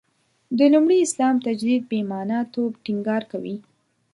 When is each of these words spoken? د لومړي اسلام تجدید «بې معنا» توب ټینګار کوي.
د 0.57 0.59
لومړي 0.73 0.97
اسلام 1.03 1.35
تجدید 1.45 1.83
«بې 1.89 1.99
معنا» 2.11 2.39
توب 2.53 2.71
ټینګار 2.85 3.23
کوي. 3.31 3.55